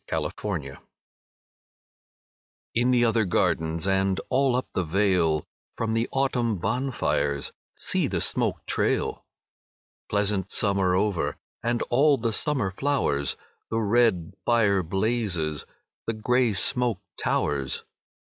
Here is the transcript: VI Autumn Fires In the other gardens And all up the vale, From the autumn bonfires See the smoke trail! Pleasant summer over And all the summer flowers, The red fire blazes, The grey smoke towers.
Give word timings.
VI 0.09 0.15
Autumn 0.17 0.31
Fires 0.63 0.77
In 2.73 2.89
the 2.89 3.05
other 3.05 3.23
gardens 3.23 3.85
And 3.85 4.19
all 4.29 4.55
up 4.55 4.67
the 4.73 4.83
vale, 4.83 5.45
From 5.75 5.93
the 5.93 6.09
autumn 6.11 6.57
bonfires 6.57 7.51
See 7.77 8.07
the 8.07 8.19
smoke 8.19 8.65
trail! 8.65 9.23
Pleasant 10.09 10.51
summer 10.51 10.95
over 10.95 11.37
And 11.61 11.83
all 11.91 12.17
the 12.17 12.33
summer 12.33 12.71
flowers, 12.71 13.37
The 13.69 13.77
red 13.77 14.33
fire 14.43 14.81
blazes, 14.81 15.67
The 16.07 16.13
grey 16.13 16.53
smoke 16.53 16.99
towers. 17.15 17.83